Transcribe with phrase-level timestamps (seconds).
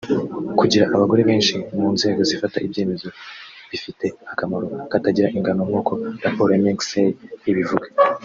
[0.59, 3.07] Kugira abagore benshi mu nzego zifata ibyemezo
[3.69, 5.91] bifite akamaro katagira ingano nk’uko
[6.25, 7.09] raporo ya McKinsey
[7.51, 7.87] ibivuga